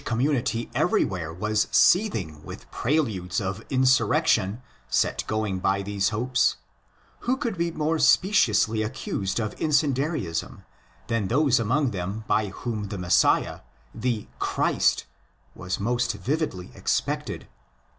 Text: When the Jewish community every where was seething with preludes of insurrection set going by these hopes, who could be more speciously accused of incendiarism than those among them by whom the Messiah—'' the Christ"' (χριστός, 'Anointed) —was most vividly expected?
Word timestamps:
When 0.01 0.05
the 0.05 0.07
Jewish 0.23 0.33
community 0.33 0.69
every 0.73 1.05
where 1.05 1.31
was 1.31 1.67
seething 1.69 2.43
with 2.43 2.71
preludes 2.71 3.39
of 3.39 3.63
insurrection 3.69 4.63
set 4.89 5.23
going 5.27 5.59
by 5.59 5.83
these 5.83 6.09
hopes, 6.09 6.55
who 7.19 7.37
could 7.37 7.55
be 7.55 7.69
more 7.69 7.99
speciously 7.99 8.81
accused 8.81 9.39
of 9.39 9.53
incendiarism 9.61 10.63
than 11.05 11.27
those 11.27 11.59
among 11.59 11.91
them 11.91 12.23
by 12.27 12.47
whom 12.47 12.85
the 12.87 12.97
Messiah—'' 12.97 13.61
the 13.93 14.27
Christ"' 14.39 15.05
(χριστός, 15.55 15.55
'Anointed) 15.55 15.59
—was 15.61 15.79
most 15.79 16.13
vividly 16.13 16.71
expected? 16.73 17.47